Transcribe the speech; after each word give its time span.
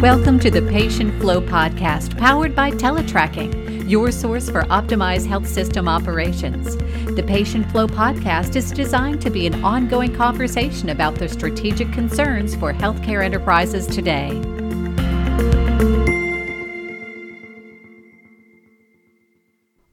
Welcome 0.00 0.38
to 0.40 0.50
the 0.52 0.62
Patient 0.62 1.20
Flow 1.20 1.40
Podcast, 1.40 2.16
powered 2.16 2.54
by 2.54 2.70
Teletracking, 2.70 3.90
your 3.90 4.12
source 4.12 4.48
for 4.48 4.62
optimized 4.66 5.26
health 5.26 5.48
system 5.48 5.88
operations. 5.88 6.76
The 7.16 7.24
Patient 7.26 7.68
Flow 7.72 7.88
Podcast 7.88 8.54
is 8.54 8.70
designed 8.70 9.20
to 9.22 9.30
be 9.30 9.48
an 9.48 9.64
ongoing 9.64 10.14
conversation 10.14 10.90
about 10.90 11.16
the 11.16 11.28
strategic 11.28 11.92
concerns 11.92 12.54
for 12.54 12.72
healthcare 12.72 13.24
enterprises 13.24 13.88
today. 13.88 14.40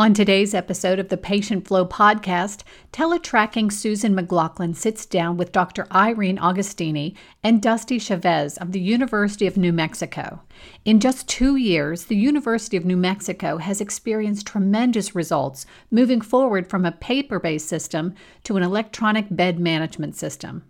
On 0.00 0.14
today's 0.14 0.54
episode 0.54 1.00
of 1.00 1.08
the 1.08 1.16
Patient 1.16 1.66
Flow 1.66 1.84
podcast, 1.84 2.62
teletracking 2.92 3.72
Susan 3.72 4.14
McLaughlin 4.14 4.72
sits 4.72 5.04
down 5.04 5.36
with 5.36 5.50
Dr. 5.50 5.88
Irene 5.92 6.38
Agostini 6.38 7.16
and 7.42 7.60
Dusty 7.60 7.98
Chavez 7.98 8.56
of 8.58 8.70
the 8.70 8.78
University 8.78 9.48
of 9.48 9.56
New 9.56 9.72
Mexico. 9.72 10.40
In 10.84 11.00
just 11.00 11.28
two 11.28 11.56
years, 11.56 12.04
the 12.04 12.14
University 12.14 12.76
of 12.76 12.84
New 12.84 12.96
Mexico 12.96 13.56
has 13.56 13.80
experienced 13.80 14.46
tremendous 14.46 15.16
results 15.16 15.66
moving 15.90 16.20
forward 16.20 16.70
from 16.70 16.84
a 16.84 16.92
paper 16.92 17.40
based 17.40 17.66
system 17.66 18.14
to 18.44 18.56
an 18.56 18.62
electronic 18.62 19.26
bed 19.28 19.58
management 19.58 20.14
system. 20.14 20.62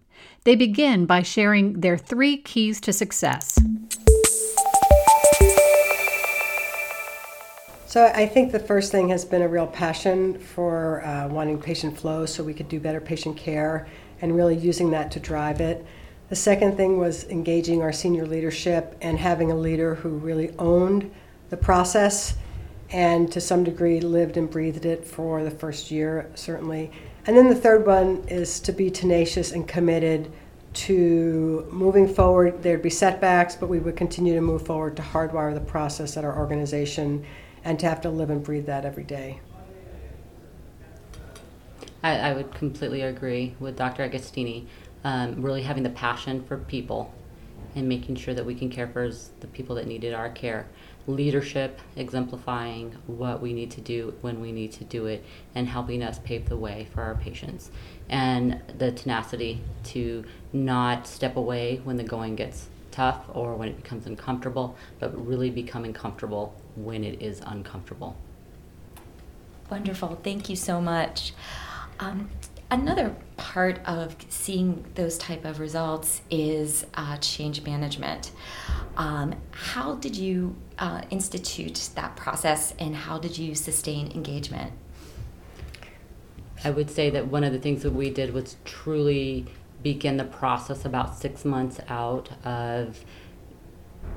They 0.45 0.57
begin 0.57 1.05
by 1.05 1.21
sharing 1.21 1.81
their 1.83 1.99
three 1.99 2.39
keys 2.39 2.81
to 2.81 2.95
success. 2.95 3.59
So 7.89 8.05
I 8.05 8.27
think 8.27 8.53
the 8.53 8.59
first 8.59 8.93
thing 8.93 9.09
has 9.09 9.25
been 9.25 9.41
a 9.41 9.49
real 9.49 9.67
passion 9.67 10.39
for 10.39 11.03
uh, 11.07 11.27
wanting 11.27 11.59
patient 11.59 11.99
flow 11.99 12.27
so 12.27 12.45
we 12.45 12.53
could 12.53 12.69
do 12.69 12.79
better 12.79 13.01
patient 13.01 13.39
care 13.39 13.89
and 14.21 14.37
really 14.37 14.59
using 14.59 14.91
that 14.91 15.11
to 15.13 15.21
drive 15.21 15.63
it. 15.63 15.87
The 16.29 16.37
second 16.37 16.77
thing 16.77 16.99
was 16.99 17.25
engaging 17.31 17.81
our 17.81 17.95
senior 17.95 18.27
leadership 18.27 18.95
and 19.01 19.19
having 19.19 19.51
a 19.51 19.57
leader 19.57 19.95
who 19.95 20.11
really 20.11 20.55
owned 20.59 21.11
the 21.49 21.57
process 21.57 22.37
and 22.91 23.33
to 23.33 23.41
some 23.41 23.65
degree 23.65 24.03
lived 24.03 24.37
and 24.37 24.51
breathed 24.51 24.85
it 24.85 25.07
for 25.07 25.43
the 25.43 25.51
first 25.51 25.91
year, 25.91 26.31
certainly. 26.35 26.91
And 27.25 27.35
then 27.39 27.49
the 27.49 27.55
third 27.55 27.87
one 27.87 28.23
is 28.29 28.61
to 28.61 28.73
be 28.73 28.91
tenacious 28.91 29.53
and 29.53 29.67
committed 29.67 30.31
to 30.75 31.67
moving 31.71 32.07
forward. 32.07 32.63
There'd 32.63 32.83
be 32.83 32.91
setbacks, 32.91 33.57
but 33.57 33.71
we 33.71 33.79
would 33.79 33.97
continue 33.97 34.35
to 34.35 34.43
move 34.43 34.67
forward 34.67 34.95
to 34.97 35.03
hardwire 35.03 35.55
the 35.55 35.61
process 35.61 36.19
at 36.19 36.25
our 36.27 36.39
organization 36.39 37.25
and 37.65 37.79
to 37.79 37.89
have 37.89 38.01
to 38.03 38.11
live 38.11 38.31
and 38.31 38.43
breathe 38.43 38.67
that 38.67 38.85
every 38.85 39.05
day. 39.05 39.41
I, 42.03 42.31
I 42.31 42.33
would 42.33 42.55
completely 42.55 43.03
agree 43.03 43.55
with 43.59 43.77
Dr. 43.77 44.09
Agostini. 44.09 44.67
Um, 45.05 45.43
really 45.43 45.63
having 45.63 45.85
the 45.85 45.91
passion 45.91 46.43
for 46.45 46.57
people 46.57 47.15
and 47.75 47.89
making 47.89 48.17
sure 48.17 48.35
that 48.35 48.45
we 48.45 48.55
can 48.55 48.69
care 48.69 48.89
for 48.89 49.11
the 49.41 49.47
people 49.47 49.77
that 49.77 49.87
needed 49.87 50.15
our 50.15 50.31
care. 50.31 50.67
Leadership, 51.07 51.81
exemplifying 51.97 52.97
what 53.07 53.41
we 53.41 53.53
need 53.53 53.71
to 53.71 53.81
do 53.81 54.15
when 54.21 54.41
we 54.41 54.53
need 54.53 54.73
to 54.73 54.85
do 54.85 55.07
it, 55.07 55.25
and 55.55 55.69
helping 55.69 56.03
us 56.03 56.19
pave 56.19 56.49
the 56.49 56.57
way 56.57 56.87
for 56.93 57.03
our 57.03 57.15
patients. 57.15 57.71
And 58.09 58.61
the 58.77 58.93
tenacity 58.93 59.61
to 59.85 60.25
not 60.53 61.07
step 61.07 61.37
away 61.37 61.81
when 61.85 61.97
the 61.97 62.05
going 62.05 62.37
gets 62.37 62.69
tough 62.99 63.23
or 63.33 63.55
when 63.55 63.69
it 63.69 63.77
becomes 63.77 64.07
uncomfortable, 64.07 64.77
but 64.99 65.11
really 65.25 65.51
becoming 65.51 65.93
comfortable 65.93 66.61
when 66.75 67.05
it 67.05 67.23
is 67.23 67.41
uncomfortable. 67.47 68.17
Wonderful. 69.71 70.19
Thank 70.25 70.49
you 70.49 70.57
so 70.57 70.81
much. 70.81 71.33
Um, 72.01 72.29
another 72.73 73.15
part 73.37 73.79
of 73.85 74.17
seeing 74.29 74.85
those 74.97 75.17
type 75.17 75.45
of 75.45 75.61
results 75.61 76.23
is 76.29 76.87
uh, 76.95 77.17
change 77.19 77.63
management. 77.63 78.33
Um, 78.97 79.37
how 79.53 79.95
did 79.95 80.17
you 80.17 80.57
uh, 80.81 81.03
institute 81.11 81.91
that 81.95 82.17
process 82.17 82.75
and 82.81 82.97
how 82.97 83.19
did 83.21 83.39
you 83.39 83.55
sustain 83.55 84.11
engagement? 84.11 84.73
I 86.65 86.71
would 86.71 86.91
say 86.91 87.11
that 87.11 87.29
one 87.29 87.45
of 87.45 87.53
the 87.53 87.61
things 87.61 87.85
that 87.85 87.93
we 87.93 88.11
did 88.11 88.35
was 88.35 88.57
truly 88.65 89.47
begin 89.83 90.17
the 90.17 90.25
process 90.25 90.85
about 90.85 91.17
six 91.17 91.45
months 91.45 91.81
out 91.89 92.31
of 92.45 93.05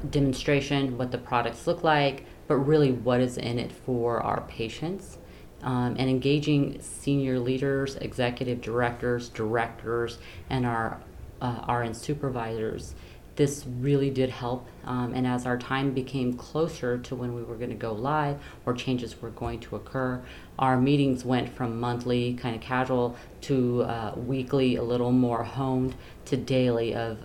demonstration, 0.10 0.98
what 0.98 1.12
the 1.12 1.18
products 1.18 1.68
look 1.68 1.84
like, 1.84 2.26
but 2.48 2.56
really 2.56 2.92
what 2.92 3.22
is 3.22 3.38
in 3.38 3.60
it 3.60 3.72
for 3.72 4.22
our 4.22 4.42
patients. 4.42 5.18
Um, 5.64 5.96
and 6.00 6.10
engaging 6.10 6.82
senior 6.82 7.40
leaders, 7.40 7.96
executive 7.98 8.62
directors, 8.62 9.30
directors, 9.30 10.18
and 10.50 10.66
our 10.66 11.00
uh, 11.40 11.72
RN 11.72 11.94
supervisors. 11.94 12.96
This 13.42 13.66
really 13.66 14.12
did 14.12 14.30
help. 14.30 14.68
Um, 14.84 15.16
and 15.16 15.26
as 15.26 15.48
our 15.48 15.58
time 15.58 15.94
became 15.94 16.36
closer 16.36 17.00
to 17.00 17.16
when 17.16 17.34
we 17.34 17.42
were 17.42 17.56
going 17.56 17.72
to 17.72 17.76
go 17.76 17.92
live 17.92 18.38
or 18.68 18.76
changes 18.76 19.20
were 19.20 19.32
going 19.32 19.60
to 19.62 19.78
occur, 19.78 20.24
our 20.60 20.80
meetings 20.80 21.26
went 21.26 21.50
from 21.50 21.80
monthly, 21.80 22.36
kind 22.36 22.56
of 22.56 22.62
casual, 22.62 23.18
to 23.50 23.82
uh, 23.82 24.14
weekly, 24.16 24.76
a 24.76 24.84
little 24.84 25.12
more 25.12 25.44
honed, 25.44 25.96
to 26.26 26.38
daily 26.38 26.94
of 26.94 27.18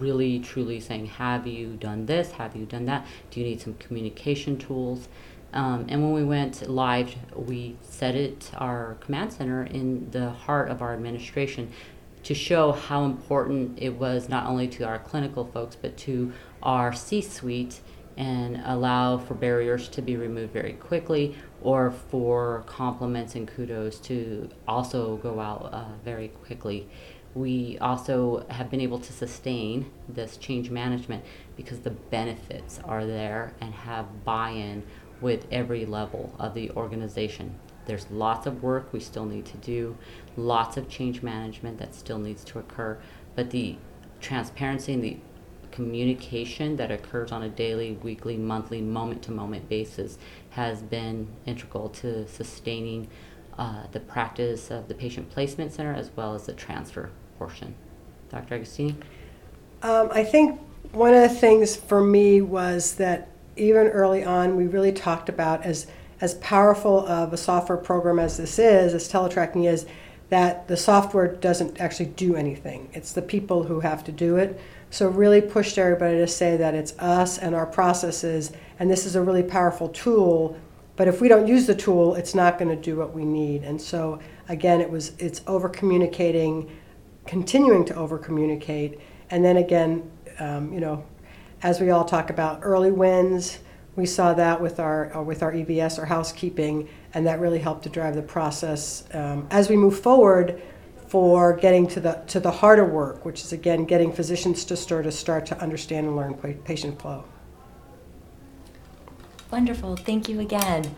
really 0.00 0.40
truly 0.40 0.80
saying, 0.80 1.06
Have 1.06 1.46
you 1.46 1.76
done 1.76 2.06
this? 2.06 2.32
Have 2.32 2.56
you 2.56 2.66
done 2.66 2.86
that? 2.86 3.06
Do 3.30 3.38
you 3.38 3.46
need 3.46 3.60
some 3.60 3.74
communication 3.74 4.58
tools? 4.58 5.06
Um, 5.52 5.86
and 5.88 6.02
when 6.02 6.12
we 6.12 6.24
went 6.24 6.68
live, 6.68 7.14
we 7.36 7.76
set 7.80 8.16
it, 8.16 8.50
our 8.56 8.96
command 8.98 9.34
center, 9.34 9.62
in 9.62 10.10
the 10.10 10.30
heart 10.30 10.68
of 10.68 10.82
our 10.82 10.94
administration 10.94 11.70
to 12.22 12.34
show 12.34 12.72
how 12.72 13.04
important 13.04 13.78
it 13.80 13.94
was 13.94 14.28
not 14.28 14.46
only 14.46 14.68
to 14.68 14.84
our 14.84 14.98
clinical 14.98 15.44
folks, 15.44 15.76
but 15.76 15.96
to 15.98 16.32
our 16.62 16.92
C 16.92 17.20
suite 17.20 17.80
and 18.16 18.60
allow 18.64 19.16
for 19.16 19.34
barriers 19.34 19.88
to 19.88 20.02
be 20.02 20.16
removed 20.16 20.52
very 20.52 20.74
quickly 20.74 21.36
or 21.62 21.90
for 21.90 22.64
compliments 22.66 23.34
and 23.34 23.48
kudos 23.48 23.98
to 24.00 24.48
also 24.68 25.16
go 25.18 25.40
out 25.40 25.70
uh, 25.72 25.84
very 26.04 26.28
quickly 26.28 26.88
we 27.34 27.78
also 27.78 28.44
have 28.50 28.70
been 28.70 28.80
able 28.80 28.98
to 28.98 29.12
sustain 29.12 29.90
this 30.08 30.36
change 30.36 30.70
management 30.70 31.24
because 31.56 31.80
the 31.80 31.90
benefits 31.90 32.80
are 32.84 33.06
there 33.06 33.54
and 33.60 33.72
have 33.72 34.24
buy 34.24 34.50
in 34.50 34.82
with 35.20 35.46
every 35.52 35.86
level 35.86 36.34
of 36.38 36.54
the 36.54 36.70
organization. 36.72 37.54
There's 37.86 38.10
lots 38.10 38.46
of 38.46 38.62
work 38.62 38.92
we 38.92 39.00
still 39.00 39.24
need 39.24 39.46
to 39.46 39.56
do, 39.58 39.96
lots 40.36 40.76
of 40.76 40.88
change 40.88 41.22
management 41.22 41.78
that 41.78 41.94
still 41.94 42.18
needs 42.18 42.44
to 42.44 42.58
occur, 42.58 42.98
but 43.34 43.50
the 43.50 43.76
transparency 44.20 44.92
and 44.92 45.02
the 45.02 45.16
communication 45.70 46.76
that 46.76 46.90
occurs 46.90 47.32
on 47.32 47.42
a 47.42 47.48
daily, 47.48 47.92
weekly, 48.02 48.36
monthly, 48.36 48.80
moment 48.80 49.22
to 49.22 49.30
moment 49.30 49.68
basis 49.68 50.18
has 50.50 50.82
been 50.82 51.28
integral 51.46 51.88
to 51.88 52.26
sustaining 52.28 53.08
uh, 53.58 53.84
the 53.92 54.00
practice 54.00 54.70
of 54.70 54.88
the 54.88 54.94
patient 54.94 55.30
placement 55.30 55.72
center 55.72 55.92
as 55.92 56.10
well 56.16 56.34
as 56.34 56.46
the 56.46 56.52
transfer 56.52 57.10
portion. 57.38 57.74
Dr. 58.30 58.58
Agostini? 58.58 58.94
Um, 59.82 60.08
I 60.12 60.24
think 60.24 60.60
one 60.92 61.14
of 61.14 61.22
the 61.22 61.28
things 61.28 61.76
for 61.76 62.02
me 62.02 62.42
was 62.42 62.94
that 62.96 63.28
even 63.56 63.88
early 63.88 64.24
on, 64.24 64.56
we 64.56 64.66
really 64.66 64.92
talked 64.92 65.28
about 65.28 65.64
as 65.64 65.86
as 66.20 66.34
powerful 66.34 67.06
of 67.06 67.32
a 67.32 67.36
software 67.36 67.78
program 67.78 68.18
as 68.18 68.36
this 68.36 68.58
is, 68.58 68.94
as 68.94 69.10
teletracking 69.10 69.66
is, 69.66 69.86
that 70.28 70.68
the 70.68 70.76
software 70.76 71.26
doesn't 71.26 71.80
actually 71.80 72.06
do 72.06 72.36
anything. 72.36 72.88
It's 72.92 73.12
the 73.12 73.22
people 73.22 73.64
who 73.64 73.80
have 73.80 74.04
to 74.04 74.12
do 74.12 74.36
it. 74.36 74.60
So 74.90 75.08
really 75.08 75.40
pushed 75.40 75.78
everybody 75.78 76.18
to 76.18 76.26
say 76.26 76.56
that 76.56 76.74
it's 76.74 76.96
us 76.98 77.38
and 77.38 77.54
our 77.54 77.66
processes, 77.66 78.52
and 78.78 78.90
this 78.90 79.06
is 79.06 79.16
a 79.16 79.22
really 79.22 79.42
powerful 79.42 79.88
tool. 79.88 80.58
But 80.96 81.08
if 81.08 81.20
we 81.20 81.28
don't 81.28 81.46
use 81.46 81.66
the 81.66 81.74
tool, 81.74 82.14
it's 82.14 82.34
not 82.34 82.58
going 82.58 82.74
to 82.74 82.82
do 82.82 82.96
what 82.96 83.14
we 83.14 83.24
need. 83.24 83.62
And 83.62 83.80
so 83.80 84.20
again, 84.48 84.80
it 84.80 84.90
was 84.90 85.12
it's 85.18 85.42
over 85.46 85.68
communicating 85.68 86.70
continuing 87.26 87.84
to 87.84 87.94
over 87.94 88.18
communicate. 88.18 88.98
And 89.30 89.44
then 89.44 89.58
again, 89.58 90.10
um, 90.40 90.72
you 90.72 90.80
know, 90.80 91.04
as 91.62 91.80
we 91.80 91.90
all 91.90 92.04
talk 92.04 92.30
about 92.30 92.60
early 92.62 92.90
wins, 92.90 93.58
we 93.96 94.06
saw 94.06 94.34
that 94.34 94.60
with 94.60 94.80
our 94.80 95.16
uh, 95.16 95.22
with 95.22 95.42
our 95.42 95.52
EVS 95.52 95.98
or 95.98 96.06
housekeeping, 96.06 96.88
and 97.14 97.26
that 97.26 97.40
really 97.40 97.58
helped 97.58 97.82
to 97.84 97.88
drive 97.88 98.14
the 98.14 98.22
process 98.22 99.04
um, 99.12 99.46
as 99.50 99.68
we 99.68 99.76
move 99.76 99.98
forward 100.00 100.62
for 101.06 101.56
getting 101.56 101.86
to 101.88 102.00
the 102.00 102.12
to 102.28 102.40
the 102.40 102.50
harder 102.50 102.84
work, 102.84 103.24
which 103.24 103.42
is 103.42 103.52
again 103.52 103.84
getting 103.84 104.12
physicians 104.12 104.64
to 104.64 104.76
start 104.76 105.04
to 105.04 105.12
start 105.12 105.46
to 105.46 105.60
understand 105.60 106.06
and 106.06 106.16
learn 106.16 106.34
patient 106.64 107.00
flow. 107.00 107.24
Wonderful, 109.50 109.96
thank 109.96 110.28
you 110.28 110.40
again. 110.40 110.94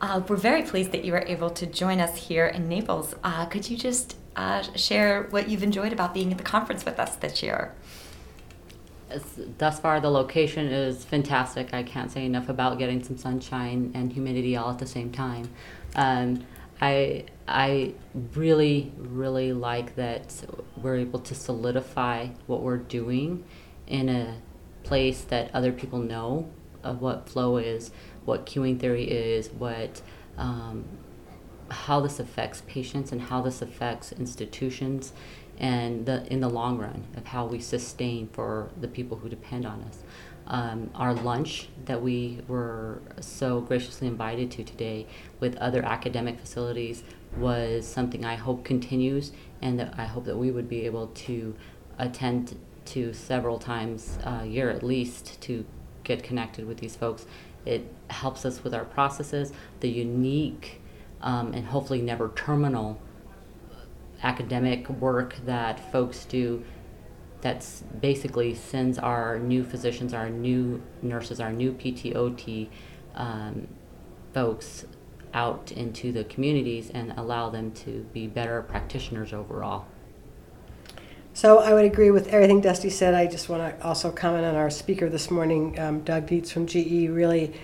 Uh, 0.00 0.20
we're 0.26 0.34
very 0.34 0.62
pleased 0.62 0.90
that 0.90 1.04
you 1.04 1.12
were 1.12 1.24
able 1.28 1.50
to 1.50 1.64
join 1.64 2.00
us 2.00 2.16
here 2.16 2.46
in 2.46 2.68
Naples. 2.68 3.14
Uh, 3.22 3.46
could 3.46 3.70
you 3.70 3.76
just 3.76 4.16
uh, 4.36 4.62
share 4.74 5.24
what 5.24 5.48
you've 5.48 5.62
enjoyed 5.62 5.92
about 5.92 6.14
being 6.14 6.32
at 6.32 6.38
the 6.38 6.44
conference 6.44 6.84
with 6.84 6.98
us 6.98 7.16
this 7.16 7.42
year. 7.42 7.74
Thus 9.58 9.80
far, 9.80 10.00
the 10.00 10.10
location 10.10 10.66
is 10.66 11.04
fantastic. 11.04 11.72
I 11.72 11.82
can't 11.82 12.10
say 12.10 12.24
enough 12.24 12.48
about 12.48 12.78
getting 12.78 13.02
some 13.02 13.16
sunshine 13.16 13.90
and 13.94 14.12
humidity 14.12 14.56
all 14.56 14.70
at 14.70 14.78
the 14.78 14.86
same 14.86 15.10
time. 15.10 15.50
Um, 15.94 16.44
I 16.80 17.26
I 17.46 17.94
really 18.34 18.92
really 18.96 19.52
like 19.52 19.94
that 19.96 20.44
we're 20.76 20.96
able 20.96 21.20
to 21.20 21.34
solidify 21.34 22.28
what 22.46 22.62
we're 22.62 22.78
doing 22.78 23.44
in 23.86 24.08
a 24.08 24.36
place 24.82 25.22
that 25.22 25.54
other 25.54 25.72
people 25.72 26.00
know 26.00 26.50
of 26.82 27.00
what 27.00 27.28
flow 27.28 27.56
is, 27.56 27.92
what 28.24 28.46
queuing 28.46 28.80
theory 28.80 29.04
is, 29.04 29.50
what 29.50 30.02
um, 30.36 30.84
how 31.70 32.00
this 32.00 32.18
affects 32.18 32.62
patients 32.66 33.12
and 33.12 33.20
how 33.20 33.40
this 33.40 33.62
affects 33.62 34.12
institutions 34.12 35.12
and 35.62 36.04
the, 36.06 36.26
in 36.30 36.40
the 36.40 36.50
long 36.50 36.76
run 36.76 37.04
of 37.16 37.24
how 37.24 37.46
we 37.46 37.60
sustain 37.60 38.28
for 38.32 38.68
the 38.80 38.88
people 38.88 39.16
who 39.16 39.28
depend 39.28 39.64
on 39.64 39.80
us. 39.82 39.98
Um, 40.48 40.90
our 40.96 41.14
lunch 41.14 41.68
that 41.84 42.02
we 42.02 42.40
were 42.48 43.00
so 43.20 43.60
graciously 43.60 44.08
invited 44.08 44.50
to 44.50 44.64
today 44.64 45.06
with 45.38 45.56
other 45.56 45.84
academic 45.84 46.40
facilities 46.40 47.04
was 47.36 47.86
something 47.86 48.24
I 48.24 48.34
hope 48.34 48.64
continues 48.64 49.30
and 49.62 49.78
that 49.78 49.94
I 49.96 50.04
hope 50.04 50.24
that 50.24 50.36
we 50.36 50.50
would 50.50 50.68
be 50.68 50.84
able 50.84 51.06
to 51.06 51.54
attend 51.96 52.58
to 52.86 53.14
several 53.14 53.60
times 53.60 54.18
a 54.24 54.44
year 54.44 54.68
at 54.68 54.82
least 54.82 55.40
to 55.42 55.64
get 56.02 56.24
connected 56.24 56.66
with 56.66 56.78
these 56.78 56.96
folks. 56.96 57.24
It 57.64 57.86
helps 58.10 58.44
us 58.44 58.64
with 58.64 58.74
our 58.74 58.84
processes, 58.84 59.52
the 59.78 59.88
unique 59.88 60.80
um, 61.22 61.54
and 61.54 61.66
hopefully 61.66 62.02
never 62.02 62.30
terminal 62.34 63.00
academic 64.22 64.88
work 64.88 65.36
that 65.44 65.92
folks 65.92 66.24
do 66.24 66.64
that's 67.40 67.82
basically 68.00 68.54
sends 68.54 68.98
our 68.98 69.38
new 69.38 69.64
physicians, 69.64 70.14
our 70.14 70.30
new 70.30 70.80
nurses, 71.02 71.40
our 71.40 71.52
new 71.52 71.72
PTOT 71.72 72.68
um, 73.16 73.66
folks 74.32 74.86
out 75.34 75.72
into 75.72 76.12
the 76.12 76.24
communities 76.24 76.90
and 76.90 77.12
allow 77.16 77.50
them 77.50 77.72
to 77.72 78.06
be 78.12 78.26
better 78.26 78.62
practitioners 78.62 79.32
overall. 79.32 79.86
So 81.34 81.58
I 81.58 81.72
would 81.72 81.86
agree 81.86 82.10
with 82.10 82.28
everything 82.28 82.60
Dusty 82.60 82.90
said. 82.90 83.14
I 83.14 83.26
just 83.26 83.48
want 83.48 83.78
to 83.78 83.86
also 83.86 84.12
comment 84.12 84.44
on 84.44 84.54
our 84.54 84.70
speaker 84.70 85.08
this 85.08 85.30
morning, 85.30 85.78
um, 85.80 86.00
Doug 86.00 86.26
Dietz 86.26 86.52
from 86.52 86.66
GE. 86.66 87.08
Really 87.08 87.54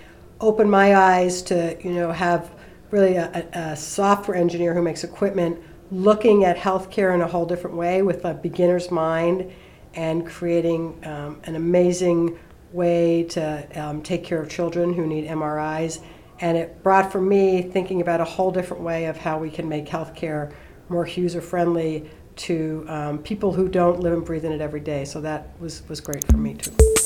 opened 0.40 0.70
my 0.70 0.96
eyes 0.96 1.43
to 1.43 1.76
you 1.82 1.93
know 1.93 2.10
have 2.10 2.50
really 2.90 3.16
a, 3.16 3.46
a, 3.52 3.76
software 3.76 4.37
engineer 4.37 4.72
who 4.72 4.81
makes 4.81 5.05
equipment 5.05 5.62
looking 5.90 6.44
at 6.44 6.56
healthcare 6.56 7.14
in 7.14 7.20
a 7.20 7.26
whole 7.26 7.46
different 7.46 7.76
way 7.76 8.02
with 8.02 8.25
a 8.25 8.35
beginner's 8.35 8.90
mind 8.90 9.50
and 9.94 10.26
creating 10.26 11.00
um, 11.06 11.40
an 11.44 11.56
amazing 11.56 12.38
way 12.73 13.25
to 13.25 13.67
um, 13.81 14.02
take 14.02 14.25
care 14.25 14.40
of 14.40 14.49
children 14.50 14.93
who 14.93 15.06
need 15.06 15.26
MRIs. 15.26 16.00
And 16.40 16.56
it 16.56 16.82
brought 16.82 17.11
for 17.11 17.20
me 17.20 17.62
thinking 17.62 18.00
about 18.00 18.20
a 18.20 18.25
whole 18.25 18.50
different 18.50 18.82
way 18.82 19.06
of 19.06 19.17
how 19.17 19.38
we 19.38 19.50
can 19.50 19.69
make 19.69 19.87
healthcare 19.87 20.52
more 20.88 21.06
user 21.06 21.40
friendly 21.40 22.08
to 22.37 22.84
um, 22.88 23.19
people 23.19 23.52
who 23.52 23.69
don't 23.69 24.00
live 24.00 24.12
and 24.12 24.25
breathe 24.25 24.44
in 24.44 24.52
it 24.52 24.61
every 24.61 24.81
day. 24.81 25.05
So 25.05 25.20
that 25.23 25.49
was, 25.61 25.82
was 25.88 26.00
great 26.00 26.25
for 26.26 26.37
me 26.37 26.55
too. 26.55 26.97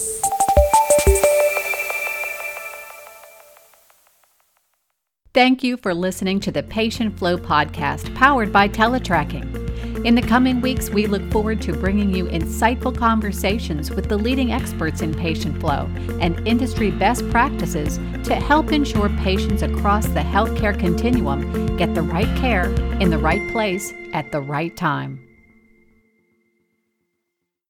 Thank 5.34 5.64
you 5.64 5.78
for 5.78 5.94
listening 5.94 6.40
to 6.40 6.52
the 6.52 6.62
Patient 6.62 7.18
Flow 7.18 7.38
podcast 7.38 8.14
powered 8.14 8.52
by 8.52 8.68
Teletracking. 8.68 10.04
In 10.04 10.14
the 10.14 10.20
coming 10.20 10.60
weeks, 10.60 10.90
we 10.90 11.06
look 11.06 11.22
forward 11.32 11.62
to 11.62 11.72
bringing 11.72 12.14
you 12.14 12.26
insightful 12.26 12.94
conversations 12.94 13.90
with 13.90 14.10
the 14.10 14.18
leading 14.18 14.52
experts 14.52 15.00
in 15.00 15.14
patient 15.14 15.58
flow 15.58 15.88
and 16.20 16.46
industry 16.46 16.90
best 16.90 17.26
practices 17.30 17.96
to 18.24 18.34
help 18.34 18.72
ensure 18.72 19.08
patients 19.20 19.62
across 19.62 20.06
the 20.08 20.20
healthcare 20.20 20.78
continuum 20.78 21.78
get 21.78 21.94
the 21.94 22.02
right 22.02 22.36
care 22.36 22.70
in 23.00 23.08
the 23.08 23.16
right 23.16 23.50
place 23.52 23.94
at 24.12 24.30
the 24.32 24.40
right 24.40 24.76
time. 24.76 25.18